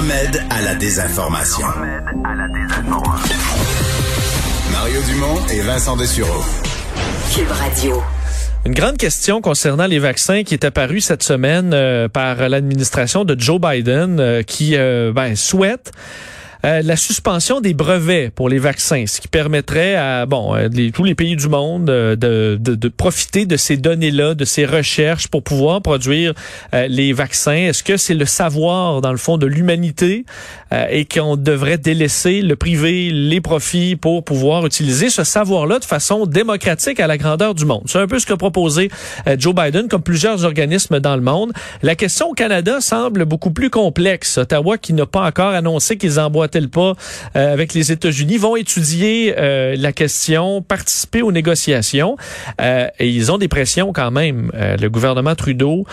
[0.00, 1.66] Le remède à la désinformation.
[4.72, 6.42] Mario Dumont et Vincent Dessureau.
[7.34, 8.02] Cube Radio.
[8.64, 13.38] Une grande question concernant les vaccins qui est apparue cette semaine euh, par l'administration de
[13.38, 15.92] Joe Biden euh, qui euh, ben, souhaite
[16.64, 21.04] euh, la suspension des brevets pour les vaccins, ce qui permettrait à bon euh, tous
[21.04, 25.80] les pays du monde euh, de, profiter de ces données-là, de ces recherches pour pouvoir
[25.80, 26.34] produire
[26.72, 27.52] les vaccins.
[27.52, 30.24] Est-ce que c'est le savoir dans le fond de l'humanité
[30.90, 36.26] et qu'on devrait délaisser le privé, les profits pour pouvoir utiliser ce savoir-là de façon
[36.26, 37.82] démocratique à la grandeur du monde?
[37.86, 38.90] C'est un peu ce que proposé
[39.38, 41.52] Joe Biden, comme plusieurs organismes dans le monde.
[41.82, 44.38] La question au Canada semble beaucoup plus complexe.
[44.38, 46.20] Ottawa qui n'a pas encore annoncé qu'ils
[46.58, 46.94] envoient t pas
[47.36, 52.16] euh, avec les États-Unis, vont étudier euh, la question, participer aux négociations.
[52.60, 54.50] Euh, et ils ont des pressions quand même.
[54.54, 55.86] le gouvernement Trudeau,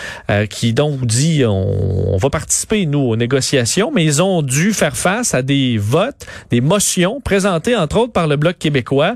[0.49, 4.95] qui donc dit on, on, va participer, nous, aux négociations, mais ils ont dû faire
[4.95, 9.15] face à des votes, des motions présentées, entre autres, par le Bloc québécois,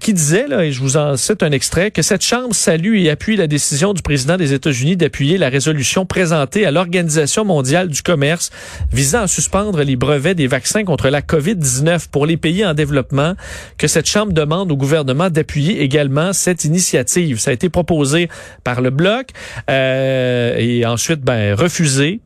[0.00, 3.10] qui disait, là, et je vous en cite un extrait, que cette Chambre salue et
[3.10, 8.02] appuie la décision du président des États-Unis d'appuyer la résolution présentée à l'Organisation mondiale du
[8.02, 8.50] commerce
[8.92, 13.34] visant à suspendre les brevets des vaccins contre la COVID-19 pour les pays en développement,
[13.78, 17.38] que cette Chambre demande au gouvernement d'appuyer également cette initiative.
[17.38, 18.28] Ça a été proposé
[18.64, 19.28] par le Bloc
[19.68, 22.20] euh, et ensuite ben, refusé.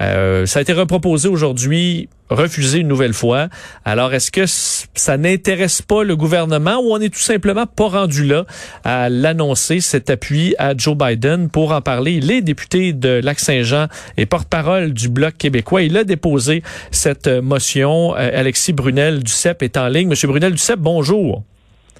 [0.00, 3.48] Euh, ça a été reproposé aujourd'hui, refusé une nouvelle fois.
[3.84, 8.24] Alors, est-ce que ça n'intéresse pas le gouvernement ou on est tout simplement pas rendu
[8.24, 8.44] là
[8.84, 12.20] à l'annoncer, cet appui à Joe Biden pour en parler?
[12.20, 13.86] Les députés de Lac-Saint-Jean
[14.16, 18.14] et porte-parole du Bloc québécois, il a déposé cette motion.
[18.16, 20.08] Euh, Alexis Brunel du CEP est en ligne.
[20.08, 21.42] Monsieur Brunel du CEP, bonjour.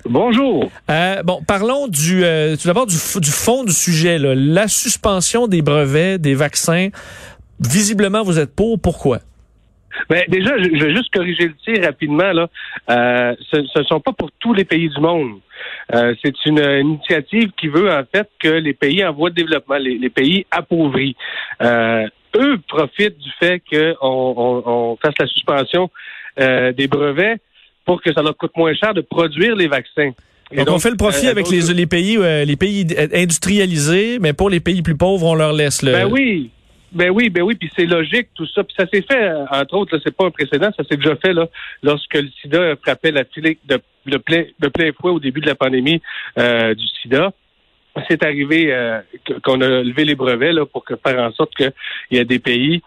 [0.08, 0.70] Bonjour.
[0.91, 5.47] Euh, bon, parlons du euh, tout d'abord du, du, fond du sujet, là, la suspension
[5.47, 6.88] des brevets des vaccins
[7.60, 8.81] visiblement, vous êtes pour.
[8.81, 9.21] Pourquoi?
[10.09, 12.32] Ben, déjà, je, vais juste corriger le tir rapidement.
[12.32, 12.48] Là.
[12.91, 15.38] Euh, ce ne sont pas pour tous les pays du monde.
[15.94, 19.76] Euh, c'est une initiative qui veut en fait que les pays en voie de développement,
[19.76, 21.16] les, pays appauvris,
[21.60, 22.06] euh,
[22.37, 25.91] eux profitent du fait qu'on on, on fasse la suspension
[26.38, 27.38] des brevets
[27.84, 30.12] pour que ça leur coûte moins cher de produire les vaccins.
[30.56, 34.60] donc, on fait le profit avec les, les pays les pays industrialisés, mais pour les
[34.60, 35.92] pays plus pauvres, on leur laisse le.
[35.92, 36.50] Ben oui,
[36.92, 38.64] ben oui, ben oui, puis c'est logique tout ça.
[38.64, 41.32] Puis ça s'est fait, euh, entre autres, c'est pas un précédent, ça s'est déjà fait
[41.32, 41.46] là,
[41.82, 45.54] lorsque le SIDA frappait la file de, de, plein, de fouet au début de la
[45.54, 46.00] pandémie
[46.38, 47.32] euh, du SIDA.
[48.08, 49.00] C'est arrivé euh,
[49.42, 51.72] qu'on a levé les brevets là, pour faire en sorte qu'il
[52.12, 52.82] y ait des pays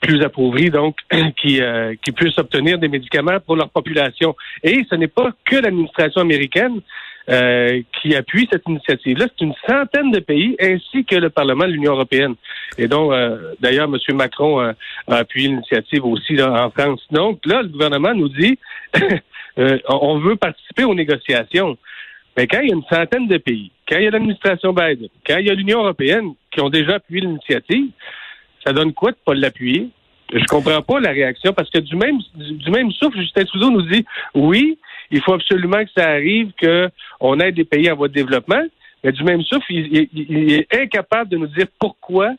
[0.00, 0.98] plus appauvris, donc,
[1.40, 1.60] qui,
[2.02, 4.36] qui puissent obtenir des médicaments pour leur population.
[4.62, 6.82] Et ce n'est pas que l'administration américaine
[7.28, 9.26] euh, qui appuie cette initiative-là.
[9.28, 12.34] C'est une centaine de pays ainsi que le Parlement de l'Union européenne.
[12.78, 14.16] Et donc, euh, d'ailleurs, M.
[14.16, 14.74] Macron a
[15.08, 17.00] appuyé l'initiative aussi en France.
[17.10, 18.58] Donc, là, le gouvernement nous dit
[19.58, 21.76] euh, on veut participer aux négociations.
[22.36, 25.08] Mais quand il y a une centaine de pays, quand il y a l'administration Biden,
[25.26, 27.90] quand il y a l'Union européenne qui ont déjà appuyé l'initiative,
[28.64, 29.88] ça donne quoi de pas l'appuyer?
[30.32, 33.82] Je comprends pas la réaction parce que du même du même souffle, Justin Trudeau nous
[33.82, 34.78] dit oui,
[35.10, 38.62] il faut absolument que ça arrive qu'on aide les pays en voie de développement,
[39.02, 42.34] mais du même souffle, il est incapable de nous dire pourquoi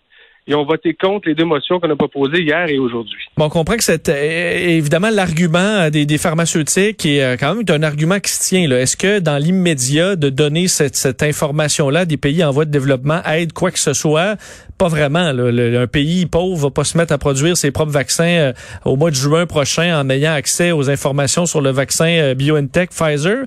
[0.49, 3.19] ils ont voté contre les deux motions qu'on a proposées hier et aujourd'hui.
[3.37, 7.63] Bon, on comprend que c'est euh, évidemment l'argument des, des, pharmaceutiques est euh, quand même
[7.69, 8.71] un argument qui se tient.
[8.71, 13.21] Est-ce que dans l'immédiat de donner cette, cette information-là des pays en voie de développement
[13.25, 14.37] aide quoi que ce soit?
[14.79, 15.31] Pas vraiment.
[15.33, 15.81] Là.
[15.81, 18.53] un pays pauvre va pas se mettre à produire ses propres vaccins euh,
[18.85, 23.45] au mois de juin prochain en ayant accès aux informations sur le vaccin BioNTech, Pfizer.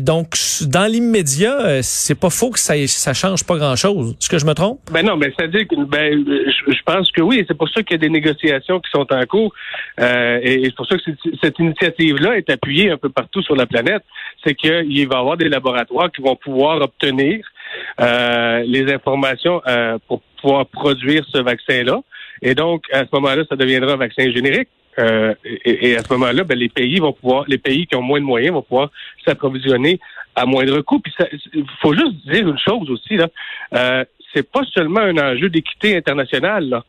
[0.00, 0.34] donc,
[0.66, 4.14] dans l'immédiat, c'est pas faux que ça, ça change pas grand-chose.
[4.20, 4.78] Est-ce que je me trompe?
[4.92, 7.44] Ben non, mais ça dit que ben, je, pense que oui.
[7.48, 9.52] C'est pour ça qu'il y a des négociations qui sont en cours.
[10.00, 11.02] Euh, et, c'est pour ça que
[11.42, 14.02] cette initiative-là est appuyée un peu partout sur la planète.
[14.44, 17.44] C'est qu'il va y avoir des laboratoires qui vont pouvoir obtenir
[18.00, 22.00] euh, les informations euh, pour pouvoir produire ce vaccin-là.
[22.42, 24.68] Et donc, à ce moment-là, ça deviendra un vaccin générique.
[25.64, 28.24] et, à ce moment-là, ben, les pays vont pouvoir, les pays qui ont moins de
[28.24, 28.90] moyens vont pouvoir
[29.24, 30.00] s'approvisionner
[30.34, 31.00] à moindre coût.
[31.00, 31.12] Puis
[31.54, 33.28] il faut juste dire une chose aussi là
[34.34, 36.82] c'est pas seulement un enjeu d'équité internationale.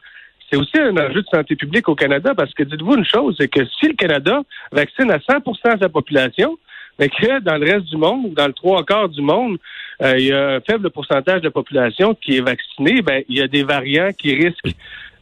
[0.50, 3.48] c'est aussi un enjeu de santé publique au Canada parce que dites-vous une chose, c'est
[3.48, 4.42] que si le Canada
[4.72, 6.58] vaccine à 100% de sa population,
[6.98, 9.58] mais que dans le reste du monde, ou dans le trois quarts du monde,
[10.02, 13.38] euh, il y a un faible pourcentage de la population qui est vaccinée, ben il
[13.38, 14.76] y a des variants qui risquent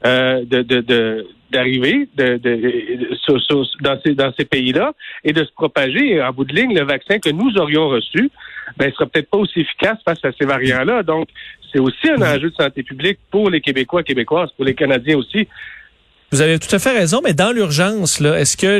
[0.05, 3.09] euh, de, de, d'arriver de, de,
[3.81, 4.93] dans ces, dans ces pays-là
[5.23, 6.21] et de se propager.
[6.21, 8.29] En bout de ligne, le vaccin que nous aurions reçu
[8.77, 11.03] ben, sera peut-être pas aussi efficace face à ces variants-là.
[11.03, 11.29] Donc,
[11.71, 15.47] c'est aussi un enjeu de santé publique pour les Québécois, Québécoises, pour les Canadiens aussi.
[16.33, 18.79] Vous avez tout à fait raison, mais dans l'urgence, est-ce que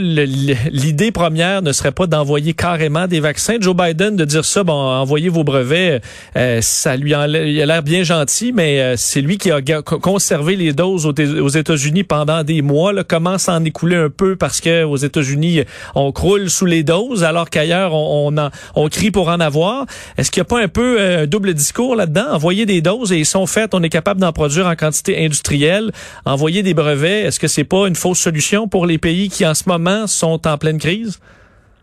[0.69, 3.55] l'idée première ne serait pas d'envoyer carrément des vaccins?
[3.61, 6.01] Joe Biden de dire ça, bon, envoyez vos brevets,
[6.35, 10.73] euh, ça lui a l'air bien gentil, mais euh, c'est lui qui a conservé les
[10.73, 11.13] doses aux,
[11.47, 12.91] États-Unis pendant des mois.
[12.91, 15.61] Là, commence à en écouler un peu parce que aux États-Unis,
[15.95, 19.85] on croule sous les doses, alors qu'ailleurs, on, on, on crie pour en avoir.
[20.17, 22.25] Est-ce qu'il n'y a pas un peu euh, un double discours là-dedans?
[22.29, 25.93] Envoyer des doses et ils sont faites, on est capable d'en produire en quantité industrielle.
[26.25, 29.53] Envoyer des brevets, est-ce que c'est pas une fausse solution pour les pays qui en
[29.53, 31.21] ce moment sont en pleine crise?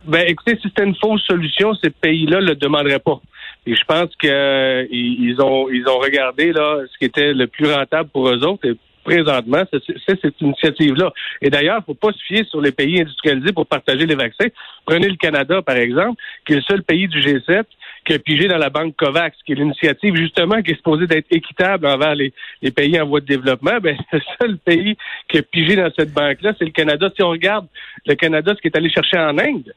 [0.04, 3.20] Ben, écoutez, si c'était une fausse solution, ces pays-là le demanderaient pas.
[3.64, 7.46] Et je pense qu'ils euh, ils ont ils ont regardé là ce qui était le
[7.46, 8.66] plus rentable pour eux autres.
[8.66, 8.74] Et
[9.04, 11.12] présentement, c'est cette initiative-là.
[11.40, 14.16] Et d'ailleurs, il ne faut pas se fier sur les pays industrialisés pour partager les
[14.16, 14.48] vaccins.
[14.84, 17.62] Prenez le Canada, par exemple, qui est le seul pays du G7
[18.04, 21.26] qui a pigé dans la banque COVAX, qui est l'initiative justement qui est supposée d'être
[21.30, 22.32] équitable envers les,
[22.70, 23.78] pays en voie de développement.
[23.82, 24.96] Ben, le seul pays
[25.28, 27.08] qui a pigé dans cette banque-là, c'est le Canada.
[27.14, 27.66] Si on regarde
[28.06, 29.72] le Canada, ce qui est allé chercher en Inde,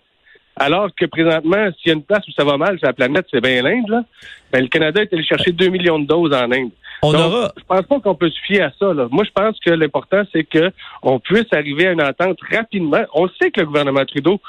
[0.59, 3.27] alors que présentement, s'il y a une place où ça va mal sur la planète,
[3.31, 4.03] c'est bien l'Inde, là.
[4.51, 6.71] Ben, le Canada est allé chercher 2 millions de doses en Inde.
[7.03, 7.51] On aura...
[7.55, 8.91] Je pense pas qu'on peut se fier à ça.
[8.93, 9.07] Là.
[9.11, 10.71] Moi, je pense que l'important, c'est que
[11.03, 13.03] on puisse arriver à une entente rapidement.
[13.13, 14.41] On sait que le gouvernement Trudeau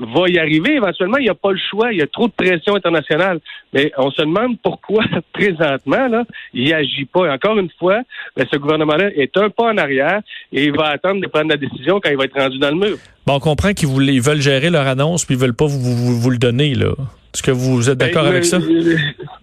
[0.00, 1.18] va y arriver éventuellement.
[1.18, 1.92] Il n'y a pas le choix.
[1.92, 3.40] Il y a trop de pression internationale.
[3.72, 6.24] Mais on se demande pourquoi, présentement, là,
[6.54, 7.26] il agit pas.
[7.26, 8.00] Et encore une fois,
[8.36, 10.20] ben, ce gouvernement-là est un pas en arrière
[10.52, 12.76] et il va attendre de prendre la décision quand il va être rendu dans le
[12.76, 12.96] mur.
[13.26, 16.38] Bon, on comprend qu'ils veulent gérer leur annonce puis ils veulent pas vous, vous, le
[16.38, 16.92] donner, là.
[17.32, 18.58] Est-ce que vous êtes d'accord ben, avec ça?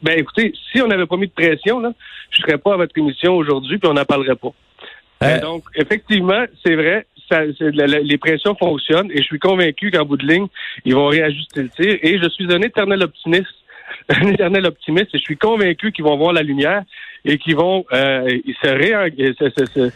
[0.03, 1.93] Ben, écoutez, si on n'avait pas mis de pression, là,
[2.31, 4.49] je serais pas à votre émission aujourd'hui puis on n'en parlerait pas.
[5.23, 10.27] Euh, donc, effectivement, c'est vrai, les pressions fonctionnent et je suis convaincu qu'en bout de
[10.27, 10.47] ligne,
[10.85, 11.97] ils vont réajuster le tir.
[12.01, 13.55] Et je suis un éternel optimiste,
[14.09, 16.83] un éternel optimiste et je suis convaincu qu'ils vont voir la lumière
[17.27, 19.91] et qui vont euh, se,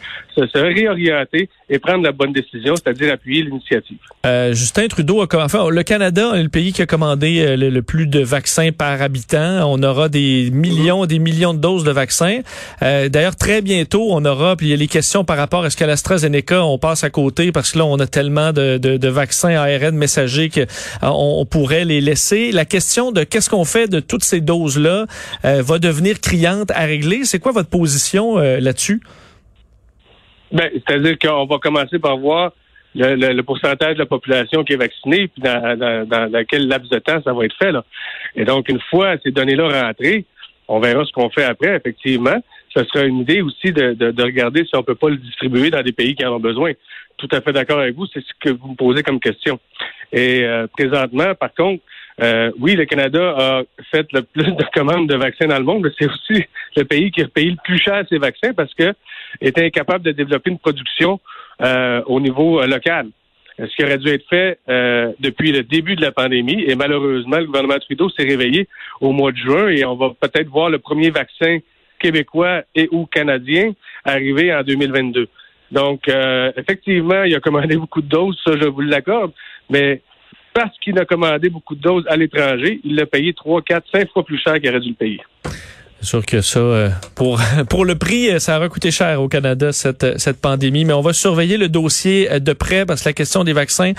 [0.57, 3.98] réorienter et prendre la bonne décision, c'est-à-dire appuyer l'initiative.
[4.25, 7.81] Euh, Justin Trudeau a enfin, le Canada est le pays qui a commandé euh, le,
[7.81, 9.63] plus de vaccins par habitant.
[9.66, 12.42] On aura des millions, des millions de doses de vaccins.
[12.83, 15.69] Euh, D'ailleurs, très bientôt, on aura, puis il y a les questions par rapport à
[15.69, 18.98] ce qu'à l'AstraZeneca, on passe à côté parce que là, on a tellement de, de,
[18.98, 20.66] de vaccins ARN messagers qu'on euh,
[21.04, 22.51] on pourrait les laisser.
[22.51, 25.06] La question de qu'est-ce qu'on fait de toutes ces doses-là
[25.45, 29.01] euh, va devenir criante à régler c'est quoi votre position euh, là-dessus?
[30.51, 32.51] Ben, c'est-à-dire qu'on va commencer par voir
[32.94, 37.33] le, pourcentage de la population qui est vaccinée, puis dans, quel laps de temps ça
[37.33, 37.71] va être fait.
[38.35, 40.25] Et donc, une fois ces données-là rentrées,
[40.68, 42.41] on verra ce qu'on fait après, effectivement.
[42.73, 45.91] Ce sera une idée aussi de, regarder si on peut pas le distribuer dans des
[45.91, 46.71] pays qui en ont besoin.
[47.18, 49.59] Tout à fait d'accord avec vous, c'est ce que vous me posez comme question.
[50.13, 51.83] Et euh, présentement, par contre,
[52.22, 53.62] euh, oui, le Canada a
[53.92, 57.12] fait le plus de commandes de vaccins dans le monde, mais c'est aussi le pays
[57.12, 58.94] qui a payé le plus cher ces vaccins parce que
[59.40, 61.19] était incapable de développer une production
[61.62, 63.07] euh, au niveau euh, local.
[63.59, 64.57] Ce qui aurait dû être fait
[65.19, 66.64] depuis le début de la pandémie.
[66.66, 68.68] Et malheureusement, le gouvernement Trudeau s'est réveillé
[69.02, 71.59] au mois de juin et on va peut-être voir le premier vaccin
[72.00, 75.28] québécois et ou canadien arriver en 2022.
[75.69, 76.09] Donc,
[76.57, 79.31] effectivement, il a commandé beaucoup de doses, ça je vous l'accorde,
[79.69, 80.02] mais
[80.54, 84.10] parce qu'il a commandé beaucoup de doses à l'étranger, il l'a payé 3, 4, 5
[84.12, 85.22] fois plus cher qu'il aurait dû le payer.
[86.02, 87.40] C'est sûr que ça, euh, pour
[87.70, 90.84] pour le prix, euh, ça aurait coûté cher au Canada cette cette pandémie.
[90.84, 93.94] Mais on va surveiller le dossier euh, de près parce que la question des vaccins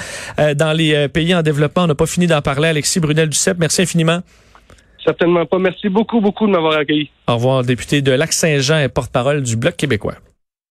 [0.56, 2.68] dans les pays en développement, on n'a pas fini d'en parler.
[2.68, 4.20] Alexis Brunel Duceppe, merci infiniment.
[5.04, 5.58] Certainement pas.
[5.58, 7.10] Merci beaucoup, beaucoup de m'avoir accueilli.
[7.28, 10.14] Au revoir, député de Lac-Saint-Jean et porte-parole du Bloc québécois.